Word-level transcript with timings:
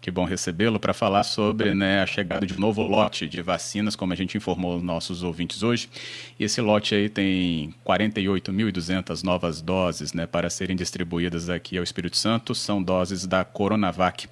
Que 0.00 0.10
bom 0.10 0.24
recebê-lo 0.24 0.80
para 0.80 0.94
falar 0.94 1.22
sobre 1.24 1.74
né, 1.74 2.00
a 2.00 2.06
chegada 2.06 2.46
de 2.46 2.54
um 2.54 2.58
novo 2.58 2.82
lote 2.82 3.28
de 3.28 3.42
vacinas, 3.42 3.94
como 3.94 4.14
a 4.14 4.16
gente 4.16 4.34
informou 4.34 4.76
os 4.76 4.82
nossos 4.82 5.22
ouvintes 5.22 5.62
hoje. 5.62 5.90
E 6.38 6.44
esse 6.44 6.58
lote 6.62 6.94
aí 6.94 7.10
tem 7.10 7.74
48.200 7.86 9.22
novas 9.22 9.60
doses 9.60 10.14
né, 10.14 10.26
para 10.26 10.48
serem 10.48 10.74
distribuídas 10.74 11.50
aqui 11.50 11.76
ao 11.76 11.84
Espírito 11.84 12.16
Santo. 12.16 12.54
São 12.54 12.82
doses 12.82 13.26
da 13.26 13.44
Coronavac. 13.44 14.26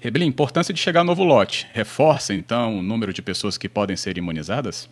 Rebelin, 0.00 0.26
importância 0.26 0.74
de 0.74 0.80
chegar 0.80 1.04
novo 1.04 1.22
lote. 1.22 1.68
Reforça, 1.72 2.34
então, 2.34 2.80
o 2.80 2.82
número 2.82 3.12
de 3.12 3.22
pessoas 3.22 3.56
que 3.56 3.68
podem 3.68 3.96
ser 3.96 4.18
imunizadas? 4.18 4.90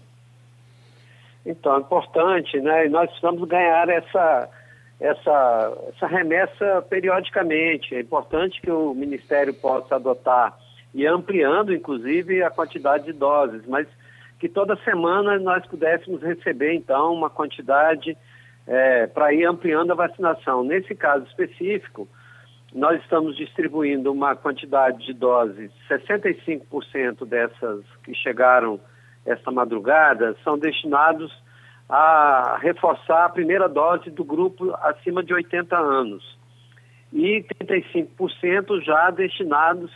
Então, 1.45 1.75
é 1.75 1.81
importante, 1.81 2.61
né? 2.61 2.87
E 2.87 2.89
nós 2.89 3.07
precisamos 3.07 3.49
ganhar 3.49 3.89
essa 3.89 4.49
essa, 5.01 5.79
essa 5.89 6.07
remessa 6.07 6.85
periodicamente. 6.89 7.95
É 7.95 8.01
importante 8.01 8.61
que 8.61 8.71
o 8.71 8.95
Ministério 8.95 9.55
possa 9.55 9.97
adotar 9.97 10.57
e 10.95 11.07
ampliando, 11.07 11.73
inclusive, 11.73 12.43
a 12.43 12.51
quantidade 12.51 13.05
de 13.05 13.13
doses, 13.13 13.67
mas 13.67 13.89
que 14.39 14.49
toda 14.49 14.77
semana 14.85 15.39
nós 15.39 15.65
pudéssemos 15.67 16.23
receber, 16.23 16.75
então, 16.75 17.13
uma 17.15 17.31
quantidade 17.31 18.17
é, 18.67 19.07
para 19.07 19.33
ir 19.33 19.45
ampliando 19.45 19.93
a 19.93 19.95
vacinação. 19.95 20.65
Nesse 20.65 20.95
caso 20.95 21.25
específico, 21.27 22.09
nós 22.75 23.01
estamos 23.03 23.37
distribuindo 23.37 24.13
uma 24.13 24.37
quantidade 24.37 25.05
de 25.05 25.13
doses, 25.13 25.71
65% 25.89 27.27
dessas 27.27 27.85
que 28.05 28.15
chegaram 28.15 28.81
esta 29.27 29.51
madrugada 29.51 30.37
são 30.43 30.59
destinados 30.59 31.31
a 31.91 32.57
reforçar 32.63 33.25
a 33.25 33.29
primeira 33.29 33.69
dose 33.69 34.11
do 34.11 34.23
grupo 34.23 34.73
acima 34.81 35.25
de 35.25 35.35
80 35.35 35.77
anos 35.77 36.39
e 37.13 37.45
35% 37.61 38.81
já 38.85 39.11
destinados 39.11 39.91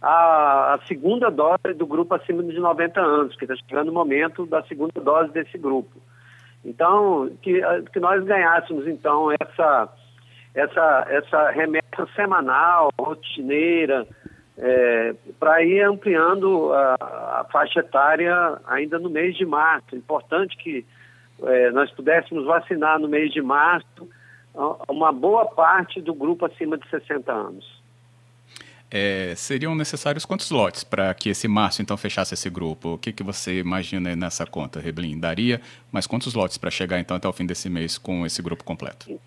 à, 0.00 0.78
segunda 0.86 1.30
dose 1.30 1.74
do 1.76 1.84
grupo 1.84 2.14
acima 2.14 2.44
de 2.44 2.60
90 2.60 3.00
anos, 3.00 3.36
que 3.36 3.44
está 3.44 3.56
chegando 3.56 3.88
o 3.88 3.94
momento 3.94 4.46
da 4.46 4.62
segunda 4.62 5.00
dose 5.00 5.32
desse 5.32 5.58
grupo. 5.58 6.00
Então, 6.64 7.28
que, 7.42 7.60
que 7.92 7.98
nós 7.98 8.22
ganhássemos, 8.24 8.86
então, 8.86 9.32
essa, 9.32 9.88
essa, 10.54 11.06
essa 11.08 11.50
remessa 11.50 12.06
semanal, 12.14 12.90
rotineira, 13.00 14.06
é, 14.56 15.14
para 15.40 15.64
ir 15.64 15.80
ampliando 15.80 16.72
a, 16.72 16.94
a, 17.40 17.46
faixa 17.50 17.80
etária 17.80 18.60
ainda 18.66 18.96
no 19.00 19.10
mês 19.10 19.36
de 19.36 19.44
março. 19.44 19.96
Importante 19.96 20.56
que 20.56 20.86
é, 21.44 21.70
nós 21.70 21.90
pudéssemos 21.90 22.44
vacinar 22.44 22.98
no 22.98 23.08
mês 23.08 23.32
de 23.32 23.42
março 23.42 24.08
uma 24.88 25.12
boa 25.12 25.46
parte 25.46 26.00
do 26.00 26.14
grupo 26.14 26.44
acima 26.44 26.76
de 26.76 26.88
60 26.88 27.32
anos. 27.32 27.82
É, 28.94 29.34
seriam 29.34 29.74
necessários 29.74 30.26
quantos 30.26 30.50
lotes 30.50 30.84
para 30.84 31.14
que 31.14 31.30
esse 31.30 31.48
março 31.48 31.80
então 31.80 31.96
fechasse 31.96 32.34
esse 32.34 32.50
grupo? 32.50 32.90
O 32.90 32.98
que, 32.98 33.10
que 33.10 33.22
você 33.22 33.58
imagina 33.58 34.14
nessa 34.14 34.44
conta, 34.44 34.80
Reblin? 34.80 35.18
Daria, 35.18 35.62
mas 35.90 36.06
quantos 36.06 36.34
lotes 36.34 36.58
para 36.58 36.70
chegar 36.70 37.00
então 37.00 37.16
até 37.16 37.26
o 37.26 37.32
fim 37.32 37.46
desse 37.46 37.70
mês 37.70 37.96
com 37.96 38.26
esse 38.26 38.42
grupo 38.42 38.62
completo? 38.62 39.18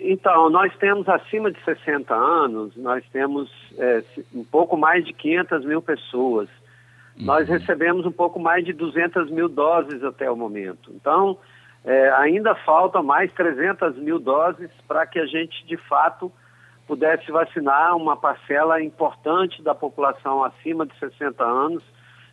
Então, 0.00 0.50
nós 0.50 0.76
temos 0.76 1.08
acima 1.08 1.52
de 1.52 1.64
60 1.64 2.12
anos, 2.12 2.76
nós 2.76 3.04
temos 3.12 3.48
é, 3.78 4.02
um 4.34 4.44
pouco 4.44 4.76
mais 4.76 5.04
de 5.04 5.12
500 5.12 5.64
mil 5.64 5.80
pessoas. 5.80 6.48
Nós 7.18 7.48
uhum. 7.48 7.58
recebemos 7.58 8.04
um 8.04 8.12
pouco 8.12 8.38
mais 8.38 8.64
de 8.64 8.72
200 8.72 9.30
mil 9.30 9.48
doses 9.48 10.02
até 10.04 10.30
o 10.30 10.36
momento. 10.36 10.92
Então, 10.94 11.38
é, 11.84 12.10
ainda 12.10 12.54
falta 12.54 13.02
mais 13.02 13.32
300 13.32 13.96
mil 13.96 14.18
doses 14.18 14.70
para 14.86 15.06
que 15.06 15.18
a 15.18 15.26
gente, 15.26 15.64
de 15.66 15.76
fato, 15.76 16.30
pudesse 16.86 17.30
vacinar 17.30 17.96
uma 17.96 18.16
parcela 18.16 18.82
importante 18.82 19.62
da 19.62 19.74
população 19.74 20.44
acima 20.44 20.86
de 20.86 20.96
60 20.98 21.42
anos, 21.42 21.82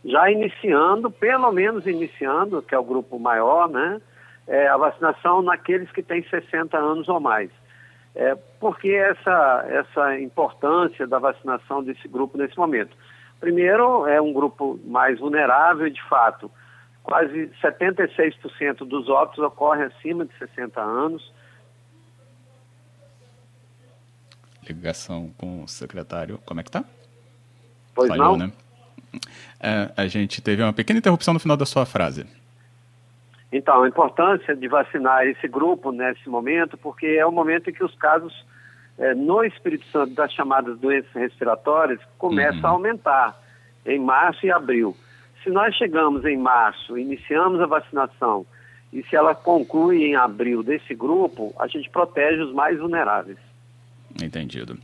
já 0.04 0.30
iniciando, 0.30 1.10
pelo 1.10 1.52
menos 1.52 1.88
iniciando, 1.88 2.62
que 2.62 2.76
é 2.76 2.78
o 2.78 2.84
grupo 2.84 3.18
maior, 3.18 3.70
né, 3.70 4.02
é, 4.48 4.68
a 4.68 4.78
vacinação 4.78 5.42
naqueles 5.42 5.90
que 5.92 6.04
têm 6.04 6.24
60 6.24 6.78
anos 6.78 7.08
ou 7.08 7.20
mais. 7.20 7.50
É, 8.16 8.36
por 8.60 8.78
que 8.78 8.94
essa, 8.94 9.66
essa 9.68 10.20
importância 10.20 11.08
da 11.08 11.18
vacinação 11.18 11.84
desse 11.84 12.08
grupo 12.08 12.38
nesse 12.38 12.58
momento? 12.58 12.96
Primeiro, 13.44 14.08
é 14.08 14.22
um 14.22 14.32
grupo 14.32 14.80
mais 14.86 15.20
vulnerável 15.20 15.90
de 15.90 16.02
fato, 16.04 16.50
quase 17.04 17.52
76% 17.62 18.86
dos 18.88 19.10
óbitos 19.10 19.44
ocorrem 19.44 19.84
acima 19.84 20.26
de 20.26 20.34
60 20.38 20.80
anos. 20.80 21.34
Ligação 24.66 25.34
com 25.38 25.62
o 25.62 25.68
secretário, 25.68 26.40
como 26.46 26.62
é 26.62 26.64
que 26.64 26.72
tá? 26.72 26.86
Pois 27.94 28.08
Falhou, 28.08 28.38
não? 28.38 28.48
Né? 28.48 28.54
É, 29.60 29.92
a 29.98 30.08
gente 30.08 30.42
teve 30.42 30.64
uma 30.64 30.72
pequena 30.72 31.00
interrupção 31.00 31.34
no 31.34 31.40
final 31.42 31.58
da 31.58 31.66
sua 31.66 31.86
frase. 31.86 32.26
Então, 33.52 33.84
a 33.84 33.90
importância 33.90 34.56
de 34.56 34.70
vacinar 34.70 35.28
esse 35.28 35.50
grupo 35.50 35.92
nesse 35.92 36.30
momento, 36.30 36.78
porque 36.78 37.08
é 37.08 37.26
o 37.26 37.32
momento 37.32 37.70
em 37.70 37.74
que 37.74 37.84
os 37.84 37.94
casos 37.96 38.34
é, 38.98 39.14
no 39.14 39.44
Espírito 39.44 39.86
Santo 39.88 40.14
das 40.14 40.32
chamadas 40.32 40.78
doenças 40.80 41.12
respiratórias 41.14 42.00
começa 42.18 42.60
uhum. 42.60 42.66
a 42.66 42.70
aumentar 42.70 43.44
em 43.86 44.00
março 44.00 44.46
e 44.46 44.52
abril. 44.52 44.96
Se 45.44 45.50
nós 45.50 45.76
chegamos 45.76 46.24
em 46.26 46.38
março, 46.38 46.98
iniciamos 46.98 47.60
a 47.60 47.66
vacinação 47.66 48.46
e 48.92 49.04
se 49.04 49.16
ela 49.16 49.34
conclui 49.34 50.04
em 50.04 50.16
abril 50.16 50.62
desse 50.62 50.94
grupo, 50.94 51.54
a 51.60 51.68
gente 51.68 51.90
protege 51.90 52.42
os 52.42 52.54
mais 52.54 52.78
vulneráveis. 52.78 53.40
Entendido. 54.22 54.78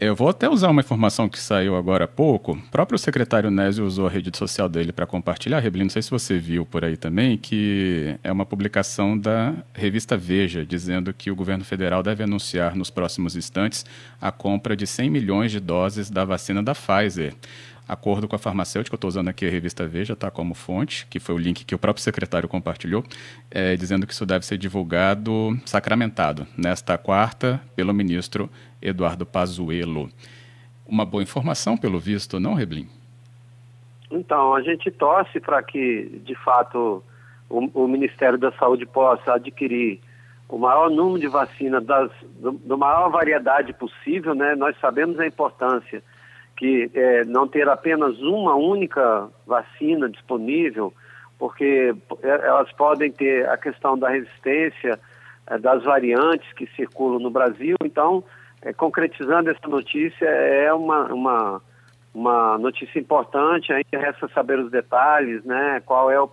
Eu 0.00 0.14
vou 0.14 0.28
até 0.28 0.48
usar 0.48 0.68
uma 0.68 0.80
informação 0.80 1.28
que 1.28 1.40
saiu 1.40 1.74
agora 1.74 2.04
há 2.04 2.08
pouco. 2.08 2.52
O 2.52 2.62
próprio 2.70 2.96
secretário 2.96 3.50
Nésio 3.50 3.84
usou 3.84 4.06
a 4.06 4.10
rede 4.10 4.30
social 4.36 4.68
dele 4.68 4.92
para 4.92 5.06
compartilhar, 5.06 5.58
Rebelino, 5.58 5.86
não 5.86 5.90
sei 5.90 6.02
se 6.02 6.10
você 6.10 6.38
viu 6.38 6.64
por 6.64 6.84
aí 6.84 6.96
também, 6.96 7.36
que 7.36 8.16
é 8.22 8.30
uma 8.30 8.46
publicação 8.46 9.18
da 9.18 9.52
revista 9.74 10.16
Veja, 10.16 10.64
dizendo 10.64 11.12
que 11.12 11.32
o 11.32 11.34
governo 11.34 11.64
federal 11.64 12.00
deve 12.00 12.22
anunciar 12.22 12.76
nos 12.76 12.90
próximos 12.90 13.34
instantes 13.34 13.84
a 14.20 14.30
compra 14.30 14.76
de 14.76 14.86
100 14.86 15.10
milhões 15.10 15.50
de 15.50 15.58
doses 15.58 16.08
da 16.08 16.24
vacina 16.24 16.62
da 16.62 16.76
Pfizer 16.76 17.34
acordo 17.88 18.28
com 18.28 18.36
a 18.36 18.38
farmacêutica, 18.38 18.94
eu 18.94 18.98
estou 18.98 19.08
usando 19.08 19.28
aqui 19.28 19.46
a 19.46 19.50
revista 19.50 19.86
Veja, 19.86 20.14
tá, 20.14 20.30
como 20.30 20.54
fonte, 20.54 21.06
que 21.06 21.18
foi 21.18 21.34
o 21.34 21.38
link 21.38 21.64
que 21.64 21.74
o 21.74 21.78
próprio 21.78 22.02
secretário 22.02 22.48
compartilhou, 22.48 23.02
é, 23.50 23.74
dizendo 23.74 24.06
que 24.06 24.12
isso 24.12 24.26
deve 24.26 24.44
ser 24.44 24.58
divulgado, 24.58 25.58
sacramentado, 25.64 26.46
nesta 26.56 26.98
quarta, 26.98 27.60
pelo 27.74 27.94
ministro 27.94 28.50
Eduardo 28.82 29.24
Pazuello. 29.24 30.10
Uma 30.86 31.06
boa 31.06 31.22
informação, 31.22 31.76
pelo 31.76 31.98
visto, 31.98 32.38
não, 32.38 32.52
Reblin? 32.52 32.88
Então, 34.10 34.54
a 34.54 34.62
gente 34.62 34.90
torce 34.90 35.40
para 35.40 35.62
que, 35.62 36.20
de 36.24 36.34
fato, 36.34 37.02
o, 37.48 37.84
o, 37.84 37.88
Ministério 37.88 38.38
da 38.38 38.52
Saúde 38.52 38.84
possa 38.86 39.34
adquirir 39.34 40.00
o 40.48 40.58
maior 40.58 40.90
número 40.90 41.20
de 41.20 41.28
vacinas 41.28 41.84
do, 41.84 42.52
do 42.52 42.78
maior 42.78 43.10
variedade 43.10 43.72
possível, 43.74 44.34
né? 44.34 44.54
Nós 44.54 44.76
sabemos 44.80 45.18
a 45.20 45.26
importância 45.26 46.02
que 46.58 46.90
é, 46.92 47.24
não 47.24 47.46
ter 47.46 47.68
apenas 47.68 48.18
uma 48.18 48.56
única 48.56 49.28
vacina 49.46 50.08
disponível, 50.08 50.92
porque 51.38 51.94
é, 52.20 52.28
elas 52.28 52.70
podem 52.72 53.12
ter 53.12 53.48
a 53.48 53.56
questão 53.56 53.96
da 53.96 54.08
resistência 54.08 54.98
é, 55.46 55.56
das 55.56 55.84
variantes 55.84 56.52
que 56.54 56.66
circulam 56.74 57.20
no 57.20 57.30
Brasil. 57.30 57.76
Então, 57.84 58.24
é, 58.60 58.72
concretizando 58.72 59.48
essa 59.50 59.68
notícia, 59.68 60.26
é 60.26 60.72
uma, 60.72 61.04
uma, 61.14 61.62
uma 62.12 62.58
notícia 62.58 62.98
importante, 62.98 63.72
ainda 63.72 63.96
resta 63.96 64.28
saber 64.34 64.58
os 64.58 64.68
detalhes, 64.68 65.44
né? 65.44 65.80
qual 65.86 66.10
é 66.10 66.20
o, 66.20 66.28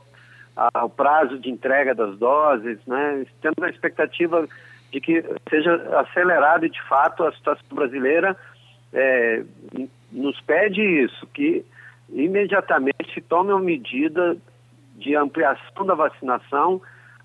a, 0.58 0.86
o 0.86 0.90
prazo 0.90 1.38
de 1.38 1.52
entrega 1.52 1.94
das 1.94 2.18
doses. 2.18 2.80
Né? 2.88 3.28
Temos 3.42 3.62
a 3.62 3.70
expectativa 3.70 4.48
de 4.92 5.00
que 5.00 5.24
seja 5.52 5.76
acelerado 6.00 6.68
de 6.68 6.82
fato 6.88 7.24
a 7.26 7.32
situação 7.32 7.68
brasileira 7.72 8.36
é, 8.92 9.44
nos 10.20 10.40
pede 10.42 10.82
isso, 10.82 11.28
que 11.28 11.66
imediatamente 12.10 13.14
se 13.14 13.22
tome 13.22 13.52
uma 13.52 13.60
medida 13.60 14.38
de 14.96 15.16
ampliação 15.16 15.86
da 15.86 15.94
vacinação 15.94 16.82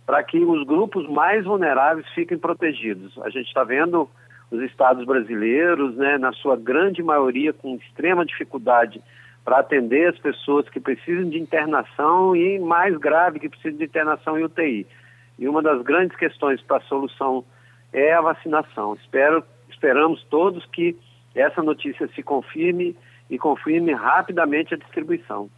para 0.06 0.22
que 0.24 0.38
os 0.38 0.66
grupos 0.66 1.08
mais 1.08 1.44
vulneráveis 1.44 2.06
fiquem 2.14 2.36
protegidos. 2.36 3.16
A 3.22 3.30
gente 3.30 3.46
está 3.46 3.62
vendo 3.62 4.08
os 4.50 4.60
estados 4.62 5.04
brasileiros, 5.04 5.94
né, 5.96 6.18
na 6.18 6.32
sua 6.32 6.56
grande 6.56 7.02
maioria, 7.02 7.52
com 7.52 7.76
extrema 7.76 8.26
dificuldade 8.26 9.00
para 9.44 9.60
atender 9.60 10.08
as 10.08 10.18
pessoas 10.18 10.68
que 10.68 10.80
precisam 10.80 11.28
de 11.28 11.38
internação 11.38 12.34
e, 12.34 12.58
mais 12.58 12.96
grave, 12.96 13.38
que 13.38 13.48
precisam 13.48 13.78
de 13.78 13.84
internação 13.84 14.38
em 14.38 14.44
UTI. 14.44 14.86
E 15.38 15.48
uma 15.48 15.62
das 15.62 15.80
grandes 15.82 16.16
questões 16.16 16.60
para 16.60 16.78
a 16.78 16.82
solução 16.82 17.44
é 17.92 18.12
a 18.12 18.20
vacinação. 18.20 18.94
Espero, 18.94 19.42
esperamos 19.70 20.22
todos 20.24 20.66
que 20.66 20.96
essa 21.34 21.62
notícia 21.62 22.08
se 22.14 22.22
confirme 22.22 22.96
e 23.28 23.38
confirme 23.38 23.92
rapidamente 23.92 24.74
a 24.74 24.76
distribuição. 24.76 25.48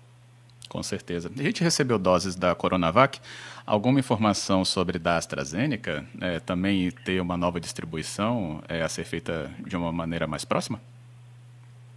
Com 0.69 0.83
certeza. 0.83 1.31
A 1.39 1.43
gente 1.43 1.63
recebeu 1.63 1.99
doses 1.99 2.35
da 2.35 2.55
Coronavac. 2.55 3.21
Alguma 3.67 4.01
informação 4.01 4.65
sobre 4.65 4.99
da 4.99 5.17
AstraZeneca? 5.17 6.05
É, 6.21 6.41
também 6.41 6.91
ter 6.91 7.21
uma 7.21 7.37
nova 7.37 7.61
distribuição 7.61 8.63
é, 8.69 8.83
a 8.83 8.89
ser 8.89 9.05
feita 9.05 9.51
de 9.67 9.77
uma 9.77 9.93
maneira 9.93 10.27
mais 10.27 10.45
próxima? 10.45 10.81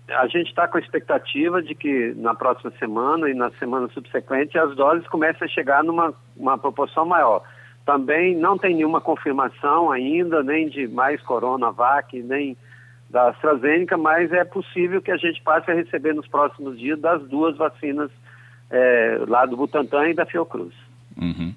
a 0.07 0.27
gente 0.27 0.50
está 0.50 0.68
com 0.68 0.77
a 0.77 0.80
expectativa 0.80 1.62
de 1.62 1.74
que 1.74 2.13
na 2.18 2.36
próxima 2.36 2.72
semana 2.77 3.30
e 3.30 3.33
na 3.33 3.50
semana 3.51 3.88
subsequente 3.89 4.57
as 4.57 4.75
doses 4.75 5.07
comecem 5.07 5.45
a 5.45 5.50
chegar 5.50 5.83
numa 5.83 6.13
uma 6.38 6.57
proporção 6.57 7.06
maior. 7.06 7.42
Também 7.86 8.36
não 8.36 8.57
tem 8.57 8.75
nenhuma 8.75 9.01
confirmação 9.01 9.92
ainda, 9.92 10.44
nem 10.44 10.69
de 10.69 10.88
mais 10.88 11.22
Coronavac, 11.22 12.22
nem 12.22 12.56
da 13.16 13.30
AstraZeneca, 13.30 13.98
mas 13.98 14.30
é 14.34 14.44
possível 14.44 15.02
que 15.02 15.10
a 15.10 15.16
gente 15.16 15.42
passe 15.42 15.72
a 15.72 15.74
receber 15.74 16.14
nos 16.14 16.28
próximos 16.28 16.78
dias 16.78 17.00
das 17.00 17.26
duas 17.30 17.56
vacinas 17.56 18.12
é, 18.70 19.20
lá 19.26 19.46
do 19.46 19.56
Butantan 19.56 20.10
e 20.10 20.14
da 20.14 20.26
Fiocruz. 20.26 20.74
Uhum. 21.16 21.54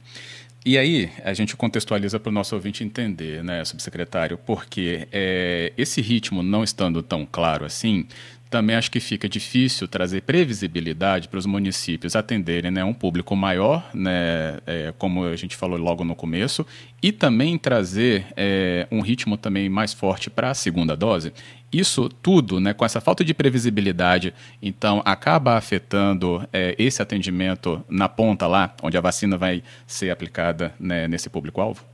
E 0.65 0.79
aí, 0.79 1.11
a 1.25 1.35
gente 1.35 1.57
contextualiza 1.57 2.21
para 2.21 2.31
o 2.31 2.33
nosso 2.33 2.55
ouvinte 2.55 2.85
entender, 2.85 3.43
né, 3.43 3.65
subsecretário, 3.65 4.39
porque 4.39 5.09
é, 5.11 5.73
esse 5.77 6.01
ritmo 6.01 6.45
não 6.45 6.63
estando 6.63 7.03
tão 7.03 7.27
claro 7.27 7.65
assim, 7.65 8.07
também 8.51 8.77
acho 8.77 8.91
que 8.91 9.01
fica 9.01 9.29
difícil 9.29 9.87
trazer 9.87 10.23
previsibilidade 10.23 11.29
para 11.29 11.39
os 11.39 11.47
municípios 11.47 12.17
atenderem 12.17 12.71
né, 12.71 12.85
um 12.85 12.95
público 12.95 13.37
maior, 13.37 13.89
né, 13.95 14.59
é, 14.67 14.93
como 14.99 15.25
a 15.25 15.37
gente 15.37 15.57
falou 15.57 15.79
logo 15.79 16.05
no 16.05 16.15
começo, 16.15 16.67
e 17.03 17.13
também 17.13 17.59
trazer 17.59 18.27
é, 18.37 18.87
um 18.91 19.01
ritmo 19.01 19.37
também 19.37 19.69
mais 19.69 19.93
forte 19.93 20.31
para 20.31 20.51
a 20.51 20.55
segunda 20.55 20.97
dose. 20.97 21.33
Isso 21.71 22.09
tudo, 22.09 22.59
né, 22.59 22.73
com 22.73 22.85
essa 22.85 23.01
falta 23.01 23.23
de 23.23 23.35
previsibilidade, 23.35 24.33
então 24.63 25.03
acaba 25.05 25.57
afetando 25.57 26.47
é, 26.53 26.75
esse 26.79 27.03
atendimento 27.03 27.85
na 27.89 28.09
ponta 28.09 28.47
lá, 28.47 28.75
onde 28.83 28.97
a 28.97 29.01
vacina 29.01 29.37
vai 29.37 29.63
ser 29.87 30.11
aplicada 30.11 30.75
né, 30.81 31.07
nesse 31.07 31.29
público-alvo? 31.29 31.85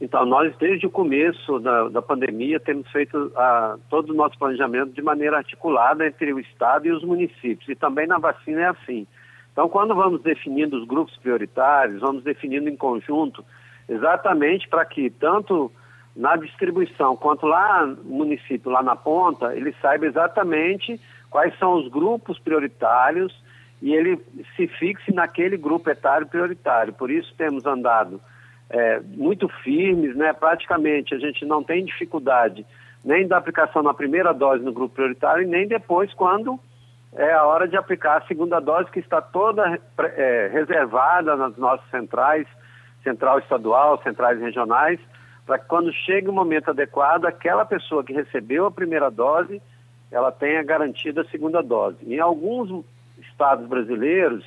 Então, 0.00 0.26
nós, 0.26 0.54
desde 0.58 0.86
o 0.86 0.90
começo 0.90 1.58
da, 1.58 1.88
da 1.88 2.02
pandemia, 2.02 2.60
temos 2.60 2.88
feito 2.90 3.32
a, 3.34 3.78
todo 3.88 4.10
o 4.10 4.14
nosso 4.14 4.38
planejamento 4.38 4.92
de 4.92 5.00
maneira 5.00 5.38
articulada 5.38 6.06
entre 6.06 6.32
o 6.32 6.38
Estado 6.38 6.86
e 6.86 6.92
os 6.92 7.02
municípios. 7.02 7.68
E 7.68 7.74
também 7.74 8.06
na 8.06 8.18
vacina 8.18 8.60
é 8.60 8.66
assim. 8.66 9.06
Então, 9.52 9.70
quando 9.70 9.94
vamos 9.94 10.20
definindo 10.20 10.76
os 10.76 10.86
grupos 10.86 11.16
prioritários, 11.16 12.02
vamos 12.02 12.22
definindo 12.22 12.68
em 12.68 12.76
conjunto, 12.76 13.42
exatamente 13.88 14.68
para 14.68 14.84
que 14.84 15.08
tanto 15.08 15.72
na 16.14 16.36
distribuição 16.36 17.16
quanto 17.16 17.46
lá 17.46 17.86
no 17.86 18.02
município, 18.04 18.70
lá 18.70 18.82
na 18.82 18.96
ponta, 18.96 19.56
ele 19.56 19.74
saiba 19.80 20.06
exatamente 20.06 21.00
quais 21.30 21.58
são 21.58 21.74
os 21.74 21.88
grupos 21.88 22.38
prioritários 22.38 23.34
e 23.80 23.94
ele 23.94 24.18
se 24.56 24.66
fixe 24.66 25.12
naquele 25.12 25.56
grupo 25.56 25.88
etário 25.88 26.26
prioritário. 26.26 26.92
Por 26.92 27.10
isso 27.10 27.34
temos 27.36 27.64
andado 27.64 28.20
é, 28.70 29.00
muito 29.00 29.48
firmes, 29.62 30.16
né? 30.16 30.32
praticamente 30.32 31.14
a 31.14 31.18
gente 31.18 31.44
não 31.44 31.62
tem 31.62 31.84
dificuldade 31.84 32.66
nem 33.04 33.26
da 33.26 33.36
aplicação 33.36 33.82
na 33.82 33.94
primeira 33.94 34.32
dose 34.32 34.64
no 34.64 34.72
grupo 34.72 34.96
prioritário 34.96 35.44
e 35.44 35.46
nem 35.46 35.68
depois 35.68 36.12
quando 36.14 36.58
é 37.14 37.32
a 37.32 37.44
hora 37.44 37.68
de 37.68 37.76
aplicar 37.76 38.18
a 38.18 38.26
segunda 38.26 38.60
dose 38.60 38.90
que 38.90 38.98
está 38.98 39.22
toda 39.22 39.80
é, 39.98 40.50
reservada 40.52 41.36
nas 41.36 41.56
nossas 41.56 41.88
centrais, 41.90 42.46
central 43.02 43.38
estadual, 43.38 44.02
centrais 44.02 44.40
regionais, 44.40 44.98
para 45.46 45.58
que 45.58 45.66
quando 45.66 45.92
chegue 45.92 46.28
o 46.28 46.32
momento 46.32 46.70
adequado, 46.70 47.24
aquela 47.24 47.64
pessoa 47.64 48.02
que 48.02 48.12
recebeu 48.12 48.66
a 48.66 48.70
primeira 48.70 49.08
dose, 49.10 49.62
ela 50.10 50.32
tenha 50.32 50.62
garantida 50.62 51.22
a 51.22 51.28
segunda 51.28 51.62
dose. 51.62 51.98
Em 52.04 52.18
alguns 52.18 52.84
estados 53.18 53.66
brasileiros, 53.66 54.44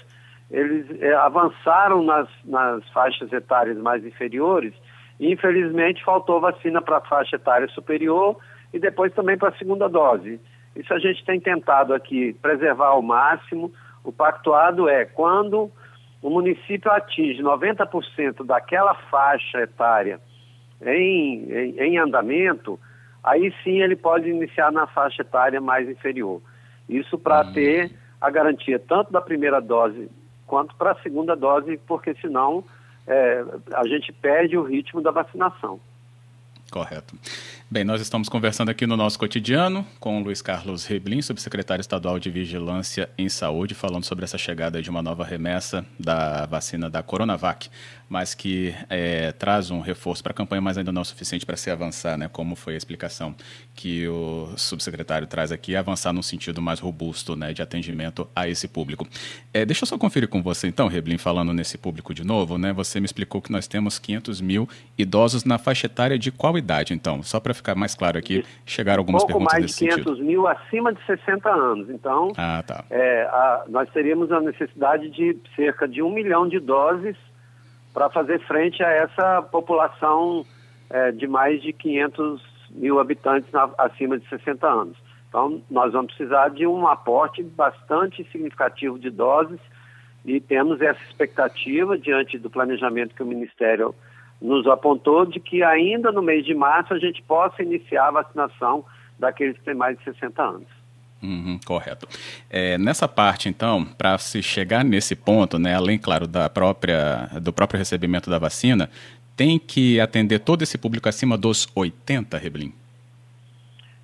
eles 0.51 0.85
é, 1.01 1.13
avançaram 1.13 2.03
nas, 2.03 2.27
nas 2.43 2.87
faixas 2.89 3.31
etárias 3.31 3.77
mais 3.77 4.03
inferiores 4.03 4.73
e, 5.19 5.31
infelizmente, 5.31 6.03
faltou 6.03 6.41
vacina 6.41 6.81
para 6.81 6.97
a 6.97 7.01
faixa 7.01 7.35
etária 7.35 7.67
superior 7.69 8.37
e 8.73 8.79
depois 8.79 9.13
também 9.13 9.37
para 9.37 9.49
a 9.49 9.57
segunda 9.57 9.87
dose. 9.87 10.39
Isso 10.75 10.93
a 10.93 10.99
gente 10.99 11.23
tem 11.25 11.39
tentado 11.39 11.93
aqui 11.93 12.33
preservar 12.41 12.87
ao 12.87 13.01
máximo. 13.01 13.71
O 14.03 14.11
pactuado 14.11 14.87
é 14.87 15.05
quando 15.05 15.71
o 16.21 16.29
município 16.29 16.91
atinge 16.91 17.43
90% 17.43 18.45
daquela 18.45 18.95
faixa 19.09 19.59
etária 19.59 20.19
em, 20.81 21.51
em, 21.51 21.79
em, 21.79 21.97
andamento, 21.97 22.79
aí 23.23 23.53
sim 23.63 23.81
ele 23.81 23.95
pode 23.95 24.29
iniciar 24.29 24.71
na 24.71 24.87
faixa 24.87 25.21
etária 25.21 25.61
mais 25.61 25.87
inferior. 25.89 26.41
Isso 26.87 27.17
para 27.17 27.47
hum. 27.47 27.53
ter 27.53 27.91
a 28.19 28.29
garantia 28.29 28.79
tanto 28.79 29.11
da 29.11 29.21
primeira 29.21 29.61
dose 29.61 30.09
quanto 30.49 30.75
para 30.75 30.91
a 30.93 31.01
segunda 31.01 31.35
dose, 31.35 31.79
porque 31.87 32.15
senão 32.15 32.63
é, 33.05 33.45
a 33.73 33.87
gente 33.87 34.11
perde 34.11 34.57
o 34.57 34.63
ritmo 34.63 34.99
da 34.99 35.11
vacinação. 35.11 35.79
Correto. 36.71 37.15
Bem, 37.71 37.83
nós 37.83 38.01
estamos 38.01 38.27
conversando 38.27 38.69
aqui 38.69 38.87
no 38.87 38.97
nosso 38.97 39.19
cotidiano 39.19 39.85
com 39.99 40.19
o 40.19 40.23
Luiz 40.23 40.41
Carlos 40.41 40.87
Reblin, 40.87 41.21
subsecretário 41.21 41.81
estadual 41.81 42.17
de 42.17 42.31
Vigilância 42.31 43.07
em 43.15 43.29
Saúde, 43.29 43.75
falando 43.75 44.05
sobre 44.05 44.25
essa 44.25 44.39
chegada 44.39 44.81
de 44.81 44.89
uma 44.89 45.03
nova 45.03 45.23
remessa 45.23 45.85
da 45.99 46.47
vacina 46.47 46.89
da 46.89 47.03
Coronavac, 47.03 47.69
mas 48.09 48.33
que 48.33 48.73
é, 48.89 49.31
traz 49.33 49.69
um 49.69 49.81
reforço 49.81 50.23
para 50.23 50.31
a 50.31 50.33
campanha, 50.33 50.59
mas 50.59 50.79
ainda 50.79 50.91
não 50.91 51.03
é 51.03 51.05
suficiente 51.05 51.45
para 51.45 51.55
se 51.55 51.69
avançar, 51.69 52.17
né? 52.17 52.27
Como 52.27 52.55
foi 52.55 52.73
a 52.73 52.77
explicação 52.77 53.35
que 53.75 54.07
o 54.07 54.51
subsecretário 54.57 55.27
traz 55.27 55.51
aqui, 55.51 55.75
avançar 55.75 56.11
num 56.11 56.23
sentido 56.23 56.59
mais 56.63 56.79
robusto, 56.79 57.35
né, 57.35 57.53
de 57.53 57.61
atendimento 57.61 58.27
a 58.35 58.49
esse 58.49 58.67
público. 58.67 59.07
É, 59.53 59.63
deixa 59.63 59.83
eu 59.83 59.87
só 59.87 59.95
conferir 59.95 60.27
com 60.27 60.41
você, 60.41 60.67
então, 60.67 60.87
Reblin, 60.87 61.19
falando 61.19 61.53
nesse 61.53 61.77
público 61.77 62.15
de 62.15 62.23
novo, 62.23 62.57
né? 62.57 62.73
Você 62.73 62.99
me 62.99 63.05
explicou 63.05 63.43
que 63.43 63.51
nós 63.51 63.67
temos 63.67 63.99
500 63.99 64.41
mil 64.41 64.67
idosos 64.97 65.43
na 65.43 65.59
faixa 65.59 65.85
etária 65.85 66.17
de 66.17 66.31
qual 66.31 66.57
idade, 66.57 66.95
então? 66.95 67.21
Só 67.21 67.39
para 67.39 67.58
ficar 67.59 67.75
mais 67.75 67.95
claro 67.95 68.17
aqui, 68.17 68.43
chegaram 68.65 69.01
algumas 69.01 69.23
Pouco 69.23 69.33
perguntas 69.33 69.59
mais 69.59 69.71
de 69.71 69.77
500 69.77 70.03
sentido. 70.03 70.25
mil 70.25 70.47
acima 70.47 70.93
de 70.93 71.05
60 71.05 71.49
anos. 71.49 71.89
Então, 71.89 72.31
ah, 72.37 72.63
tá. 72.65 72.83
é, 72.89 73.23
a, 73.23 73.65
nós 73.67 73.89
teríamos 73.91 74.31
a 74.31 74.41
necessidade 74.41 75.09
de 75.09 75.37
cerca 75.55 75.87
de 75.87 76.01
um 76.01 76.11
milhão 76.11 76.47
de 76.47 76.59
doses 76.59 77.15
para 77.93 78.09
fazer 78.09 78.39
frente 78.45 78.83
a 78.83 78.89
essa 78.89 79.41
população 79.41 80.45
é, 80.89 81.11
de 81.11 81.27
mais 81.27 81.61
de 81.61 81.73
500 81.73 82.41
mil 82.71 82.99
habitantes 82.99 83.51
na, 83.51 83.69
acima 83.77 84.17
de 84.17 84.27
60 84.29 84.67
anos. 84.67 84.97
Então, 85.27 85.61
nós 85.69 85.93
vamos 85.93 86.13
precisar 86.13 86.49
de 86.49 86.65
um 86.65 86.87
aporte 86.87 87.43
bastante 87.43 88.27
significativo 88.31 88.97
de 88.97 89.09
doses 89.11 89.59
e 90.25 90.39
temos 90.39 90.81
essa 90.81 90.99
expectativa 91.03 91.97
diante 91.97 92.37
do 92.37 92.49
planejamento 92.49 93.15
que 93.15 93.23
o 93.23 93.25
Ministério 93.25 93.93
nos 94.41 94.65
apontou 94.67 95.25
de 95.25 95.39
que 95.39 95.63
ainda 95.63 96.11
no 96.11 96.21
mês 96.21 96.45
de 96.45 96.53
março 96.53 96.93
a 96.93 96.99
gente 96.99 97.21
possa 97.23 97.61
iniciar 97.61 98.07
a 98.07 98.11
vacinação 98.11 98.85
daqueles 99.17 99.57
que 99.57 99.63
têm 99.63 99.75
mais 99.75 99.97
de 99.97 100.03
60 100.05 100.41
anos. 100.41 100.67
Uhum, 101.21 101.59
correto. 101.65 102.07
É, 102.49 102.77
nessa 102.77 103.07
parte, 103.07 103.49
então, 103.49 103.83
para 103.83 104.17
se 104.17 104.41
chegar 104.41 104.85
nesse 104.85 105.15
ponto, 105.15 105.59
né, 105.59 105.75
além, 105.75 105.97
claro, 105.97 106.25
da 106.25 106.49
própria, 106.49 107.29
do 107.41 107.51
próprio 107.51 107.77
recebimento 107.77 108.29
da 108.29 108.39
vacina, 108.39 108.89
tem 109.35 109.59
que 109.59 109.99
atender 109.99 110.39
todo 110.39 110.61
esse 110.61 110.77
público 110.77 111.09
acima 111.09 111.37
dos 111.37 111.67
80, 111.75 112.37
Reblin? 112.37 112.73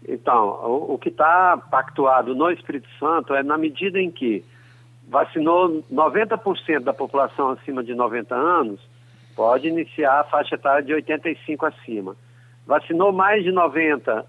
Então, 0.07 0.45
o, 0.63 0.93
o 0.93 0.97
que 0.97 1.09
está 1.09 1.57
pactuado 1.57 2.35
no 2.35 2.51
Espírito 2.51 2.87
Santo 2.99 3.33
é 3.33 3.41
na 3.41 3.57
medida 3.57 3.99
em 3.99 4.11
que 4.11 4.43
vacinou 5.07 5.83
90% 5.91 6.79
da 6.81 6.93
população 6.93 7.51
acima 7.51 7.83
de 7.83 7.93
90 7.93 8.35
anos, 8.35 8.79
pode 9.35 9.67
iniciar 9.67 10.21
a 10.21 10.23
faixa 10.23 10.55
etária 10.55 10.83
de 10.83 10.93
85 10.93 11.65
acima. 11.65 12.15
Vacinou 12.65 13.11
mais 13.11 13.43
de 13.43 13.51
90% 13.51 14.23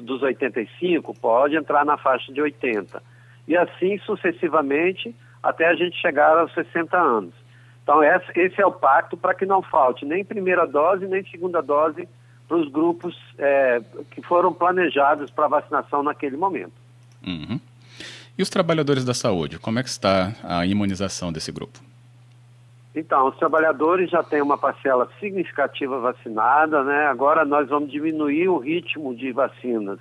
dos 0.00 0.22
85, 0.22 1.14
pode 1.18 1.56
entrar 1.56 1.84
na 1.84 1.96
faixa 1.96 2.32
de 2.32 2.40
80. 2.40 3.02
E 3.46 3.56
assim 3.56 3.98
sucessivamente 3.98 5.14
até 5.42 5.66
a 5.66 5.74
gente 5.74 5.96
chegar 6.00 6.36
aos 6.36 6.52
60 6.52 6.96
anos. 6.96 7.34
Então 7.82 8.02
esse 8.02 8.60
é 8.60 8.66
o 8.66 8.72
pacto 8.72 9.16
para 9.16 9.34
que 9.34 9.46
não 9.46 9.62
falte 9.62 10.04
nem 10.04 10.24
primeira 10.24 10.66
dose 10.66 11.06
nem 11.06 11.24
segunda 11.24 11.62
dose 11.62 12.06
para 12.46 12.56
os 12.56 12.70
grupos 12.70 13.16
é, 13.38 13.80
que 14.10 14.22
foram 14.22 14.52
planejados 14.52 15.30
para 15.30 15.48
vacinação 15.48 16.02
naquele 16.02 16.36
momento. 16.36 16.72
Uhum. 17.26 17.60
E 18.36 18.42
os 18.42 18.48
trabalhadores 18.48 19.04
da 19.04 19.14
saúde, 19.14 19.58
como 19.58 19.78
é 19.78 19.82
que 19.82 19.88
está 19.88 20.32
a 20.44 20.64
imunização 20.64 21.32
desse 21.32 21.50
grupo? 21.50 21.80
Então, 22.98 23.28
os 23.28 23.36
trabalhadores 23.36 24.10
já 24.10 24.24
têm 24.24 24.42
uma 24.42 24.58
parcela 24.58 25.08
significativa 25.20 26.00
vacinada, 26.00 26.82
né? 26.82 27.06
Agora 27.06 27.44
nós 27.44 27.68
vamos 27.68 27.92
diminuir 27.92 28.48
o 28.48 28.58
ritmo 28.58 29.14
de 29.14 29.30
vacinas 29.30 30.00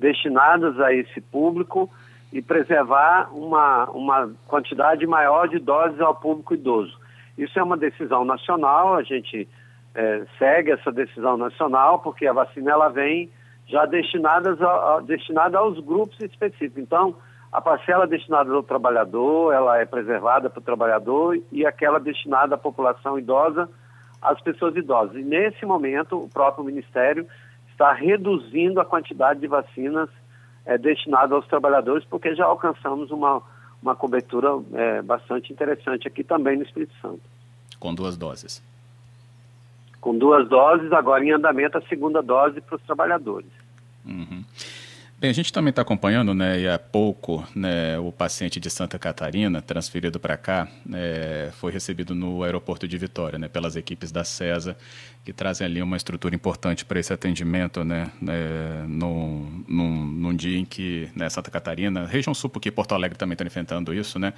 destinadas 0.00 0.80
a 0.80 0.92
esse 0.92 1.20
público 1.20 1.88
e 2.32 2.42
preservar 2.42 3.30
uma, 3.32 3.88
uma 3.90 4.30
quantidade 4.48 5.06
maior 5.06 5.48
de 5.48 5.60
doses 5.60 6.00
ao 6.00 6.16
público 6.16 6.54
idoso. 6.54 6.98
Isso 7.38 7.56
é 7.60 7.62
uma 7.62 7.76
decisão 7.76 8.24
nacional, 8.24 8.94
a 8.94 9.04
gente 9.04 9.48
é, 9.94 10.24
segue 10.36 10.72
essa 10.72 10.90
decisão 10.90 11.36
nacional, 11.36 12.00
porque 12.00 12.26
a 12.26 12.32
vacina 12.32 12.72
ela 12.72 12.88
vem 12.88 13.30
já 13.68 13.86
destinada, 13.86 14.56
a, 14.60 14.96
a, 14.96 15.00
destinada 15.00 15.58
aos 15.58 15.78
grupos 15.78 16.18
específicos. 16.20 16.82
Então, 16.82 17.14
a 17.52 17.60
parcela 17.60 18.06
destinada 18.06 18.50
ao 18.50 18.62
trabalhador, 18.62 19.52
ela 19.52 19.78
é 19.78 19.84
preservada 19.84 20.48
para 20.48 20.58
o 20.58 20.64
trabalhador 20.64 21.38
e 21.52 21.66
aquela 21.66 22.00
destinada 22.00 22.54
à 22.54 22.58
população 22.58 23.18
idosa, 23.18 23.68
às 24.22 24.40
pessoas 24.40 24.74
idosas. 24.74 25.14
E 25.16 25.22
nesse 25.22 25.66
momento, 25.66 26.16
o 26.16 26.28
próprio 26.30 26.64
Ministério 26.64 27.26
está 27.70 27.92
reduzindo 27.92 28.80
a 28.80 28.86
quantidade 28.86 29.40
de 29.40 29.46
vacinas 29.46 30.08
é, 30.64 30.78
destinado 30.78 31.34
aos 31.34 31.46
trabalhadores, 31.46 32.06
porque 32.06 32.34
já 32.34 32.46
alcançamos 32.46 33.10
uma, 33.10 33.42
uma 33.82 33.94
cobertura 33.94 34.48
é, 34.72 35.02
bastante 35.02 35.52
interessante 35.52 36.08
aqui 36.08 36.24
também 36.24 36.56
no 36.56 36.62
Espírito 36.62 36.94
Santo. 37.02 37.20
Com 37.78 37.94
duas 37.94 38.16
doses. 38.16 38.62
Com 40.00 40.16
duas 40.16 40.48
doses, 40.48 40.90
agora 40.90 41.22
em 41.22 41.32
andamento 41.32 41.76
a 41.76 41.82
segunda 41.82 42.22
dose 42.22 42.62
para 42.62 42.76
os 42.76 42.82
trabalhadores. 42.82 43.50
Uhum. 44.06 44.41
Bem, 45.22 45.30
a 45.30 45.34
gente 45.34 45.52
também 45.52 45.70
está 45.70 45.82
acompanhando, 45.82 46.34
né, 46.34 46.58
e 46.58 46.66
há 46.66 46.76
pouco, 46.76 47.46
né, 47.54 47.96
o 47.96 48.10
paciente 48.10 48.58
de 48.58 48.68
Santa 48.68 48.98
Catarina, 48.98 49.62
transferido 49.62 50.18
para 50.18 50.36
cá, 50.36 50.66
né, 50.84 51.52
foi 51.52 51.70
recebido 51.70 52.12
no 52.12 52.42
aeroporto 52.42 52.88
de 52.88 52.98
Vitória, 52.98 53.38
né, 53.38 53.46
pelas 53.46 53.76
equipes 53.76 54.10
da 54.10 54.24
CESA, 54.24 54.76
que 55.24 55.32
trazem 55.32 55.64
ali 55.64 55.80
uma 55.80 55.96
estrutura 55.96 56.34
importante 56.34 56.84
para 56.84 56.98
esse 56.98 57.12
atendimento, 57.12 57.84
né, 57.84 58.10
né 58.20 58.84
num, 58.88 59.62
num, 59.68 60.06
num, 60.06 60.34
dia 60.34 60.58
em 60.58 60.64
que 60.64 61.08
né, 61.14 61.30
Santa 61.30 61.52
Catarina, 61.52 62.04
região 62.04 62.34
sul, 62.34 62.50
porque 62.50 62.72
Porto 62.72 62.92
Alegre 62.92 63.16
também 63.16 63.34
está 63.34 63.44
enfrentando 63.44 63.94
isso, 63.94 64.18
né, 64.18 64.34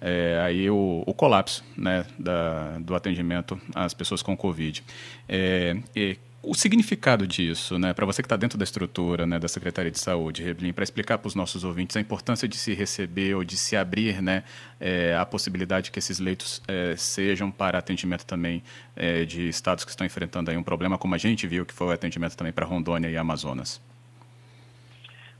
é, 0.00 0.42
aí 0.44 0.68
o, 0.68 1.04
o 1.06 1.14
colapso, 1.14 1.64
né, 1.76 2.04
da, 2.18 2.76
do 2.80 2.96
atendimento 2.96 3.56
às 3.72 3.94
pessoas 3.94 4.20
com 4.20 4.36
Covid. 4.36 4.82
É, 5.28 5.76
e, 5.94 6.18
o 6.46 6.54
significado 6.54 7.26
disso, 7.26 7.78
né, 7.78 7.92
para 7.92 8.04
você 8.04 8.22
que 8.22 8.26
está 8.26 8.36
dentro 8.36 8.58
da 8.58 8.64
estrutura 8.64 9.26
né, 9.26 9.38
da 9.38 9.48
Secretaria 9.48 9.90
de 9.90 9.98
Saúde, 9.98 10.42
Reblin, 10.42 10.72
para 10.72 10.84
explicar 10.84 11.18
para 11.18 11.28
os 11.28 11.34
nossos 11.34 11.64
ouvintes 11.64 11.96
a 11.96 12.00
importância 12.00 12.46
de 12.46 12.56
se 12.56 12.74
receber 12.74 13.34
ou 13.34 13.44
de 13.44 13.56
se 13.56 13.76
abrir 13.76 14.22
né, 14.22 14.44
é, 14.80 15.16
a 15.16 15.24
possibilidade 15.24 15.90
que 15.90 15.98
esses 15.98 16.20
leitos 16.20 16.62
é, 16.68 16.94
sejam 16.96 17.50
para 17.50 17.78
atendimento 17.78 18.24
também 18.24 18.62
é, 18.94 19.24
de 19.24 19.48
estados 19.48 19.84
que 19.84 19.90
estão 19.90 20.06
enfrentando 20.06 20.50
aí 20.50 20.56
um 20.56 20.62
problema, 20.62 20.98
como 20.98 21.14
a 21.14 21.18
gente 21.18 21.46
viu 21.46 21.64
que 21.64 21.74
foi 21.74 21.88
o 21.88 21.90
atendimento 21.90 22.36
também 22.36 22.52
para 22.52 22.66
Rondônia 22.66 23.08
e 23.08 23.16
Amazonas. 23.16 23.80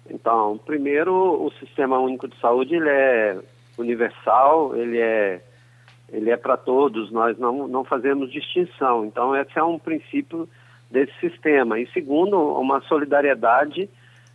Então, 0.08 0.58
primeiro, 0.64 1.12
o 1.12 1.50
Sistema 1.58 1.98
Único 1.98 2.28
de 2.28 2.38
Saúde 2.40 2.74
ele 2.74 2.88
é 2.88 3.38
universal, 3.78 4.76
ele 4.76 4.98
é 4.98 5.42
ele 6.12 6.30
é 6.30 6.36
para 6.36 6.56
todos, 6.56 7.10
nós 7.10 7.36
não, 7.38 7.66
não 7.66 7.82
fazemos 7.82 8.30
distinção. 8.30 9.04
Então, 9.04 9.34
esse 9.34 9.58
é 9.58 9.64
um 9.64 9.78
princípio 9.78 10.48
desse 10.90 11.12
sistema. 11.20 11.78
E 11.78 11.86
segundo, 11.92 12.38
uma 12.38 12.80
solidariedade 12.82 13.88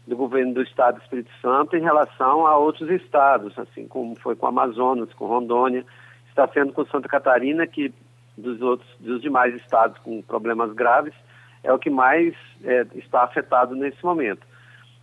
do 0.08 0.16
governo 0.16 0.54
do 0.54 0.62
Estado 0.64 0.96
do 0.96 1.04
Espírito 1.04 1.32
Santo 1.42 1.76
em 1.76 1.82
relação 1.82 2.46
a 2.48 2.58
outros 2.58 2.90
estados, 2.90 3.58
assim 3.58 3.88
como 3.88 4.16
foi 4.20 4.36
com 4.36 4.48
Amazonas, 4.48 5.14
com 5.14 5.28
Rondônia, 5.28 5.86
está 6.28 6.48
sendo 6.48 6.74
com 6.74 6.86
Santa 6.86 7.08
Catarina, 7.08 7.68
que 7.68 7.94
dos 8.38 8.62
outros, 8.62 8.90
dos 9.00 9.22
demais 9.22 9.54
estados 9.56 9.98
com 10.00 10.22
problemas 10.22 10.74
graves, 10.74 11.14
é 11.64 11.72
o 11.72 11.80
que 11.80 11.90
mais 11.90 12.34
é, 12.64 12.86
está 12.96 13.24
afetado 13.24 13.76
nesse 13.76 14.04
momento. 14.04 14.48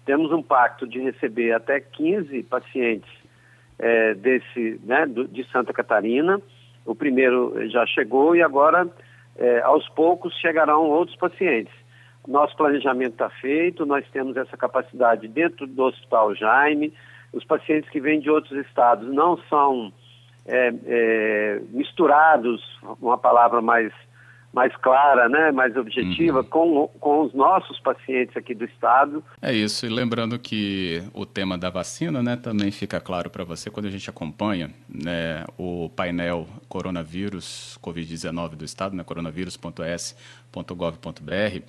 Temos 0.04 0.32
um 0.32 0.42
pacto 0.42 0.86
de 0.86 1.00
receber 1.00 1.52
até 1.52 1.80
15 1.80 2.42
pacientes 2.44 3.10
é, 3.78 4.14
desse, 4.14 4.80
né, 4.84 5.06
do, 5.06 5.28
de 5.28 5.44
Santa 5.50 5.72
Catarina. 5.72 6.40
O 6.84 6.94
primeiro 6.94 7.68
já 7.68 7.84
chegou 7.86 8.34
e 8.34 8.42
agora 8.42 8.88
é, 9.38 9.60
aos 9.60 9.88
poucos 9.90 10.34
chegarão 10.38 10.84
outros 10.84 11.16
pacientes. 11.16 11.72
Nosso 12.26 12.56
planejamento 12.56 13.12
está 13.12 13.30
feito, 13.30 13.86
nós 13.86 14.04
temos 14.10 14.36
essa 14.36 14.56
capacidade 14.56 15.28
dentro 15.28 15.66
do 15.66 15.84
Hospital 15.84 16.34
Jaime. 16.34 16.92
Os 17.32 17.44
pacientes 17.44 17.88
que 17.90 18.00
vêm 18.00 18.18
de 18.20 18.30
outros 18.30 18.52
estados 18.66 19.08
não 19.12 19.38
são 19.48 19.92
é, 20.44 20.72
é, 20.86 21.60
misturados, 21.70 22.62
uma 23.00 23.18
palavra 23.18 23.60
mais 23.60 23.92
mais 24.56 24.74
clara, 24.76 25.28
né, 25.28 25.52
mais 25.52 25.76
objetiva, 25.76 26.38
uhum. 26.38 26.44
com, 26.44 26.88
com 26.98 27.20
os 27.26 27.34
nossos 27.34 27.78
pacientes 27.80 28.34
aqui 28.34 28.54
do 28.54 28.64
estado. 28.64 29.22
É 29.42 29.52
isso, 29.52 29.84
e 29.84 29.90
lembrando 29.90 30.38
que 30.38 31.02
o 31.12 31.26
tema 31.26 31.58
da 31.58 31.68
vacina 31.68 32.22
né, 32.22 32.36
também 32.36 32.70
fica 32.70 32.98
claro 32.98 33.28
para 33.28 33.44
você 33.44 33.70
quando 33.70 33.84
a 33.84 33.90
gente 33.90 34.08
acompanha 34.08 34.70
né, 34.88 35.44
o 35.58 35.90
painel 35.94 36.46
coronavírus 36.70 37.78
Covid-19 37.82 38.54
do 38.54 38.64
estado, 38.64 38.96
né, 38.96 39.04
coronavírus.s.gov.br 40.64 41.66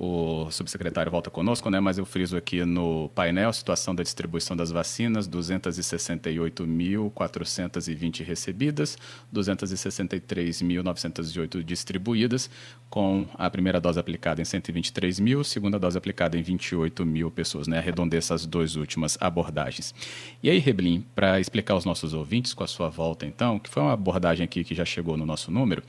o 0.00 0.48
subsecretário 0.52 1.10
volta 1.10 1.28
conosco, 1.28 1.68
né? 1.70 1.80
Mas 1.80 1.98
eu 1.98 2.06
friso 2.06 2.36
aqui 2.36 2.64
no 2.64 3.08
painel 3.16 3.52
situação 3.52 3.92
da 3.92 4.04
distribuição 4.04 4.56
das 4.56 4.70
vacinas: 4.70 5.28
268.420 5.28 8.24
recebidas, 8.24 8.96
263.908 9.34 11.64
distribuídas, 11.64 12.48
com 12.88 13.26
a 13.34 13.50
primeira 13.50 13.80
dose 13.80 13.98
aplicada 13.98 14.40
em 14.40 14.44
123 14.44 15.18
mil, 15.18 15.42
segunda 15.42 15.80
dose 15.80 15.98
aplicada 15.98 16.38
em 16.38 16.42
28 16.42 17.04
mil 17.04 17.28
pessoas, 17.28 17.66
né? 17.66 17.78
Arredondei 17.78 18.18
essas 18.18 18.46
duas 18.46 18.76
últimas 18.76 19.18
abordagens. 19.20 19.92
E 20.40 20.48
aí, 20.48 20.60
Reblin, 20.60 21.04
para 21.12 21.40
explicar 21.40 21.74
aos 21.74 21.84
nossos 21.84 22.14
ouvintes 22.14 22.54
com 22.54 22.62
a 22.62 22.68
sua 22.68 22.88
volta, 22.88 23.26
então, 23.26 23.58
que 23.58 23.68
foi 23.68 23.82
uma 23.82 23.94
abordagem 23.94 24.44
aqui 24.44 24.62
que 24.62 24.76
já 24.76 24.84
chegou 24.84 25.16
no 25.16 25.26
nosso 25.26 25.50
número, 25.50 25.82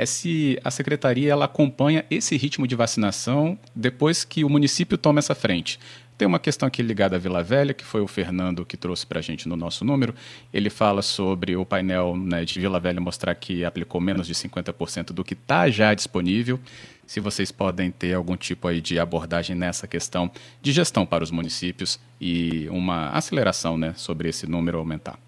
é 0.00 0.06
se 0.06 0.58
a 0.64 0.70
secretaria 0.70 1.30
ela 1.30 1.44
acompanha 1.44 2.06
esse 2.10 2.34
ritmo 2.34 2.66
de 2.66 2.74
vacinação 2.74 3.58
depois 3.76 4.24
que 4.24 4.42
o 4.42 4.48
município 4.48 4.96
toma 4.96 5.18
essa 5.18 5.34
frente. 5.34 5.78
Tem 6.16 6.26
uma 6.26 6.38
questão 6.38 6.66
aqui 6.66 6.82
ligada 6.82 7.16
à 7.16 7.18
Vila 7.18 7.42
Velha, 7.42 7.74
que 7.74 7.84
foi 7.84 8.00
o 8.00 8.06
Fernando 8.06 8.64
que 8.64 8.78
trouxe 8.78 9.06
para 9.06 9.18
a 9.18 9.22
gente 9.22 9.46
no 9.46 9.56
nosso 9.56 9.84
número. 9.84 10.14
Ele 10.54 10.70
fala 10.70 11.02
sobre 11.02 11.54
o 11.54 11.66
painel 11.66 12.16
né, 12.16 12.46
de 12.46 12.58
Vila 12.58 12.80
Velha 12.80 12.98
mostrar 12.98 13.34
que 13.34 13.62
aplicou 13.62 14.00
menos 14.00 14.26
de 14.26 14.32
50% 14.32 15.12
do 15.12 15.22
que 15.22 15.34
está 15.34 15.68
já 15.68 15.92
disponível. 15.92 16.58
Se 17.06 17.20
vocês 17.20 17.52
podem 17.52 17.90
ter 17.90 18.14
algum 18.14 18.38
tipo 18.38 18.68
aí 18.68 18.80
de 18.80 18.98
abordagem 18.98 19.54
nessa 19.54 19.86
questão 19.86 20.30
de 20.62 20.72
gestão 20.72 21.04
para 21.04 21.22
os 21.22 21.30
municípios 21.30 22.00
e 22.18 22.66
uma 22.70 23.10
aceleração 23.10 23.76
né, 23.76 23.92
sobre 23.96 24.30
esse 24.30 24.46
número 24.46 24.78
aumentar. 24.78 25.18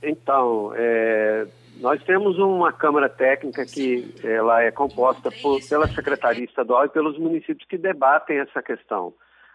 Então, 0.00 0.72
é, 0.76 1.48
nós 1.80 2.02
temos 2.04 2.38
uma 2.38 2.72
Câmara 2.72 3.08
Técnica 3.08 3.64
que 3.66 4.14
ela 4.24 4.62
é 4.62 4.70
composta 4.70 5.30
por, 5.42 5.60
pela 5.68 5.86
Secretaria 5.88 6.44
Estadual 6.44 6.86
e 6.86 6.88
pelos 6.88 7.18
municípios 7.18 7.68
que 7.68 7.76
debatem 7.76 8.38
essa 8.38 8.62
questão. 8.62 9.12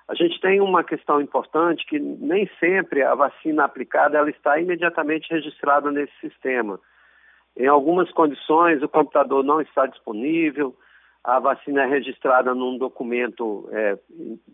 A 0.07 0.13
gente 0.13 0.39
tem 0.39 0.61
uma 0.61 0.83
questão 0.83 1.19
importante 1.19 1.85
que 1.85 1.97
nem 1.99 2.49
sempre 2.59 3.01
a 3.01 3.15
vacina 3.15 3.63
aplicada 3.63 4.17
ela 4.17 4.29
está 4.29 4.59
imediatamente 4.59 5.31
registrada 5.31 5.89
nesse 5.89 6.13
sistema. 6.19 6.79
Em 7.57 7.67
algumas 7.67 8.11
condições 8.11 8.83
o 8.83 8.89
computador 8.89 9.43
não 9.43 9.59
está 9.59 9.85
disponível, 9.87 10.75
a 11.23 11.39
vacina 11.39 11.83
é 11.83 11.87
registrada 11.87 12.53
num 12.53 12.77
documento 12.77 13.67
é, 13.71 13.97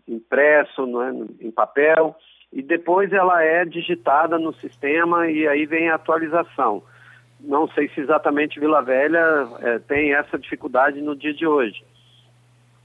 impresso, 0.06 0.82
é, 1.02 1.10
em 1.40 1.50
papel, 1.50 2.16
e 2.52 2.62
depois 2.62 3.12
ela 3.12 3.42
é 3.42 3.64
digitada 3.64 4.38
no 4.38 4.54
sistema 4.54 5.30
e 5.30 5.46
aí 5.46 5.66
vem 5.66 5.90
a 5.90 5.96
atualização 5.96 6.82
não 7.40 7.68
sei 7.68 7.88
se 7.90 8.00
exatamente 8.00 8.58
Vila 8.58 8.82
Velha 8.82 9.48
é, 9.60 9.78
tem 9.78 10.14
essa 10.14 10.38
dificuldade 10.38 11.00
no 11.00 11.14
dia 11.14 11.32
de 11.32 11.46
hoje. 11.46 11.82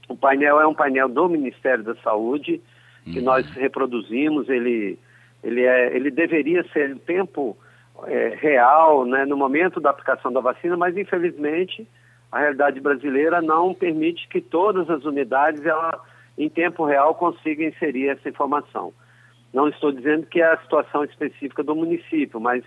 O 0.08 0.16
painel 0.16 0.60
é 0.60 0.66
um 0.66 0.74
painel 0.74 1.08
do 1.08 1.28
Ministério 1.28 1.82
da 1.82 1.94
Saúde, 1.96 2.60
que 3.04 3.18
uhum. 3.18 3.24
nós 3.24 3.48
reproduzimos, 3.50 4.48
ele, 4.48 4.98
ele, 5.42 5.62
é, 5.62 5.94
ele 5.94 6.10
deveria 6.10 6.62
ser 6.72 6.92
o 6.92 6.98
tempo 6.98 7.56
é, 8.06 8.36
real, 8.40 9.04
né, 9.04 9.24
no 9.24 9.36
momento 9.36 9.80
da 9.80 9.90
aplicação 9.90 10.32
da 10.32 10.40
vacina, 10.40 10.76
mas 10.76 10.96
infelizmente 10.96 11.86
a 12.30 12.40
realidade 12.40 12.80
brasileira 12.80 13.40
não 13.40 13.72
permite 13.72 14.28
que 14.28 14.40
todas 14.40 14.90
as 14.90 15.04
unidades, 15.04 15.64
ela, 15.64 16.00
em 16.36 16.48
tempo 16.48 16.84
real, 16.84 17.14
consigam 17.14 17.68
inserir 17.68 18.08
essa 18.08 18.28
informação. 18.28 18.92
Não 19.52 19.68
estou 19.68 19.92
dizendo 19.92 20.26
que 20.26 20.40
é 20.40 20.52
a 20.52 20.58
situação 20.58 21.04
específica 21.04 21.62
do 21.62 21.76
município, 21.76 22.40
mas 22.40 22.64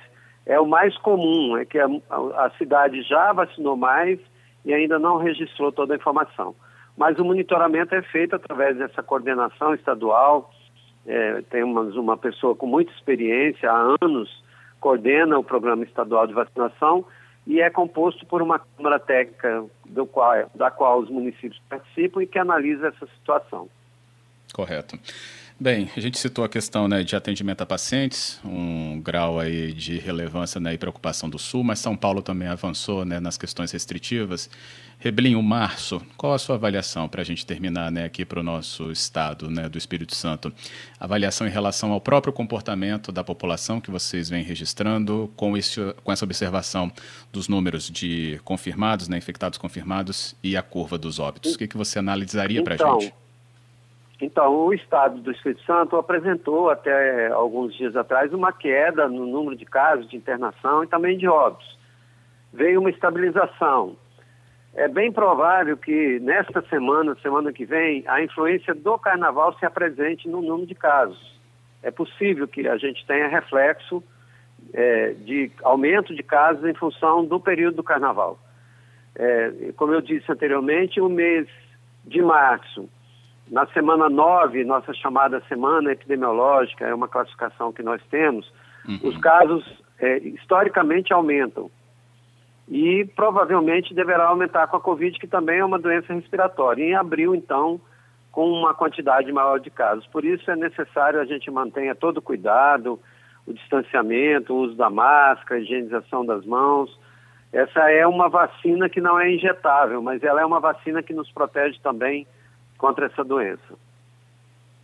é 0.47 0.57
o 0.59 0.65
mais 0.65 0.97
comum, 0.99 1.57
é 1.57 1.65
que 1.65 1.77
a, 1.77 1.85
a, 1.85 2.51
cidade 2.57 3.01
já 3.03 3.33
vacinou 3.33 3.75
mais 3.75 4.17
e 4.63 4.73
ainda 4.73 4.97
não 4.97 5.17
registrou 5.17 5.73
toda 5.73 5.93
a 5.93 5.97
informação. 5.97 6.55
Mas 6.97 7.19
o 7.19 7.25
monitoramento 7.25 7.93
é 7.93 8.01
feito 8.01 8.37
através 8.37 8.77
dessa 8.77 9.03
coordenação 9.03 9.73
estadual. 9.73 10.49
É, 11.05 11.41
temos 11.49 11.95
uma 11.97 12.17
pessoa 12.17 12.55
com 12.55 12.65
muita 12.65 12.91
experiência, 12.93 13.69
há 13.69 13.97
anos, 14.01 14.43
coordena 14.79 15.37
o 15.37 15.43
programa 15.43 15.83
estadual 15.83 16.25
de 16.25 16.33
vacinação 16.33 17.05
e 17.45 17.61
é 17.61 17.69
composto 17.69 18.25
por 18.25 18.41
uma 18.41 18.59
Câmara 18.59 18.99
Técnica 18.99 19.65
do 19.85 20.05
qual, 20.05 20.49
da 20.55 20.71
qual 20.71 20.99
os 20.99 21.09
municípios 21.09 21.61
participam 21.69 22.23
e 22.23 22.27
que 22.27 22.39
analisa 22.39 22.87
essa 22.87 23.05
situação. 23.07 23.69
Correto. 24.53 24.97
Bem, 25.59 25.89
a 25.97 25.99
gente 25.99 26.19
citou 26.19 26.45
a 26.45 26.49
questão 26.49 26.87
né, 26.87 27.03
de 27.03 27.15
atendimento 27.15 27.63
a 27.63 27.65
pacientes, 27.65 28.39
um 28.45 29.01
grau 29.01 29.39
aí 29.39 29.73
de 29.73 29.97
relevância 29.97 30.61
né, 30.61 30.75
e 30.75 30.77
preocupação 30.77 31.27
do 31.27 31.39
Sul, 31.39 31.63
mas 31.63 31.79
São 31.79 31.97
Paulo 31.97 32.21
também 32.21 32.47
avançou 32.47 33.03
né, 33.03 33.19
nas 33.19 33.39
questões 33.39 33.71
restritivas. 33.71 34.51
Reblinho, 34.99 35.41
março, 35.41 35.99
qual 36.15 36.35
a 36.35 36.37
sua 36.37 36.55
avaliação 36.55 37.09
para 37.09 37.23
a 37.23 37.25
gente 37.25 37.43
terminar 37.43 37.91
né, 37.91 38.05
aqui 38.05 38.23
para 38.23 38.39
o 38.39 38.43
nosso 38.43 38.91
estado 38.91 39.49
né, 39.49 39.67
do 39.67 39.79
Espírito 39.79 40.13
Santo? 40.13 40.53
Avaliação 40.99 41.47
em 41.47 41.51
relação 41.51 41.91
ao 41.91 41.99
próprio 41.99 42.31
comportamento 42.31 43.11
da 43.11 43.23
população 43.23 43.81
que 43.81 43.89
vocês 43.89 44.29
vêm 44.29 44.43
registrando, 44.43 45.31
com, 45.35 45.57
esse, 45.57 45.81
com 46.03 46.11
essa 46.11 46.23
observação 46.23 46.91
dos 47.33 47.47
números 47.47 47.89
de 47.89 48.39
confirmados, 48.43 49.07
né, 49.07 49.17
infectados 49.17 49.57
confirmados 49.57 50.35
e 50.43 50.55
a 50.55 50.61
curva 50.61 50.99
dos 50.99 51.17
óbitos. 51.17 51.55
O 51.55 51.57
que, 51.57 51.67
que 51.67 51.77
você 51.77 51.97
analisaria 51.97 52.63
para 52.63 52.73
a 52.73 52.75
então, 52.75 53.01
gente? 53.01 53.26
Então, 54.19 54.65
o 54.65 54.73
Estado 54.73 55.21
do 55.21 55.31
Espírito 55.31 55.61
Santo 55.63 55.95
apresentou 55.95 56.69
até 56.69 57.27
alguns 57.27 57.75
dias 57.75 57.95
atrás 57.95 58.33
uma 58.33 58.51
queda 58.51 59.07
no 59.07 59.27
número 59.27 59.55
de 59.55 59.65
casos 59.65 60.09
de 60.09 60.17
internação 60.17 60.83
e 60.83 60.87
também 60.87 61.17
de 61.17 61.27
óbitos. 61.27 61.77
Veio 62.51 62.79
uma 62.79 62.89
estabilização. 62.89 63.95
É 64.73 64.87
bem 64.87 65.11
provável 65.11 65.77
que 65.77 66.19
nesta 66.19 66.61
semana, 66.63 67.15
semana 67.21 67.53
que 67.53 67.65
vem, 67.65 68.03
a 68.07 68.21
influência 68.21 68.73
do 68.73 68.97
carnaval 68.97 69.55
se 69.59 69.65
apresente 69.65 70.27
no 70.27 70.41
número 70.41 70.67
de 70.67 70.75
casos. 70.75 71.39
É 71.83 71.91
possível 71.91 72.47
que 72.47 72.67
a 72.67 72.77
gente 72.77 73.05
tenha 73.05 73.27
reflexo 73.27 74.03
é, 74.73 75.13
de 75.13 75.51
aumento 75.63 76.15
de 76.15 76.23
casos 76.23 76.65
em 76.65 76.73
função 76.73 77.23
do 77.23 77.39
período 77.39 77.75
do 77.75 77.83
carnaval. 77.83 78.39
É, 79.15 79.71
como 79.75 79.93
eu 79.93 80.01
disse 80.01 80.31
anteriormente, 80.31 80.99
o 80.99 81.07
mês 81.07 81.47
de 82.05 82.21
março 82.21 82.89
na 83.49 83.65
semana 83.67 84.09
9, 84.09 84.63
nossa 84.63 84.93
chamada 84.93 85.41
semana 85.47 85.91
epidemiológica, 85.91 86.85
é 86.85 86.93
uma 86.93 87.07
classificação 87.07 87.71
que 87.71 87.81
nós 87.81 88.01
temos, 88.09 88.51
uhum. 88.87 88.99
os 89.03 89.17
casos 89.17 89.63
é, 89.99 90.17
historicamente 90.19 91.13
aumentam. 91.13 91.71
E 92.67 93.05
provavelmente 93.15 93.93
deverá 93.93 94.27
aumentar 94.27 94.67
com 94.67 94.75
a 94.75 94.81
Covid, 94.81 95.17
que 95.17 95.27
também 95.27 95.59
é 95.59 95.65
uma 95.65 95.79
doença 95.79 96.13
respiratória. 96.13 96.83
Em 96.83 96.95
abril, 96.95 97.33
então, 97.33 97.79
com 98.29 98.51
uma 98.51 98.73
quantidade 98.73 99.31
maior 99.31 99.59
de 99.59 99.69
casos. 99.69 100.05
Por 100.07 100.25
isso 100.25 100.51
é 100.51 100.55
necessário 100.55 101.19
a 101.21 101.25
gente 101.25 101.49
mantenha 101.49 101.95
todo 101.95 102.17
o 102.17 102.21
cuidado, 102.21 102.99
o 103.47 103.53
distanciamento, 103.53 104.53
o 104.53 104.57
uso 104.57 104.75
da 104.75 104.89
máscara, 104.89 105.55
a 105.55 105.63
higienização 105.63 106.25
das 106.25 106.45
mãos. 106.45 106.99
Essa 107.53 107.89
é 107.89 108.05
uma 108.05 108.27
vacina 108.27 108.89
que 108.89 108.99
não 108.99 109.17
é 109.17 109.33
injetável, 109.33 110.01
mas 110.01 110.21
ela 110.21 110.41
é 110.41 110.45
uma 110.45 110.59
vacina 110.59 111.01
que 111.01 111.13
nos 111.13 111.31
protege 111.31 111.79
também 111.81 112.27
contra 112.77 113.07
essa 113.07 113.23
doença. 113.23 113.75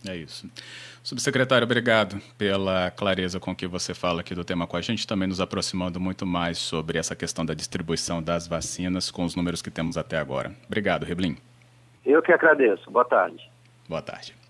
É 0.06 0.16
isso. 0.16 0.48
Subsecretário, 1.02 1.64
obrigado 1.64 2.20
pela 2.36 2.90
clareza 2.90 3.40
com 3.40 3.54
que 3.54 3.66
você 3.66 3.94
fala 3.94 4.20
aqui 4.20 4.34
do 4.34 4.44
tema 4.44 4.66
com 4.66 4.76
a 4.76 4.80
gente, 4.80 5.06
também 5.06 5.28
nos 5.28 5.40
aproximando 5.40 6.00
muito 6.00 6.26
mais 6.26 6.58
sobre 6.58 6.98
essa 6.98 7.14
questão 7.14 7.44
da 7.44 7.54
distribuição 7.54 8.22
das 8.22 8.46
vacinas 8.46 9.10
com 9.10 9.24
os 9.24 9.34
números 9.34 9.60
que 9.60 9.70
temos 9.70 9.96
até 9.96 10.18
agora. 10.18 10.52
Obrigado, 10.66 11.04
Reblin. 11.04 11.36
Eu 12.04 12.22
que 12.22 12.32
agradeço. 12.32 12.90
Boa 12.90 13.04
tarde. 13.04 13.50
Boa 13.88 14.02
tarde. 14.02 14.43